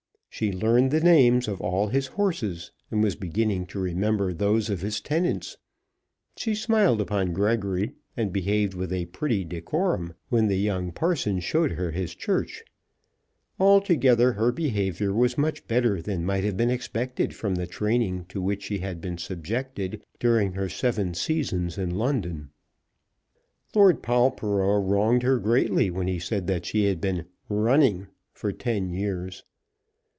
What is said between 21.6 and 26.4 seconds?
in London. Lord Polperrow wronged her greatly when he